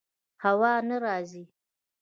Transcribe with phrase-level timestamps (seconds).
[0.43, 1.43] هوا نه راځي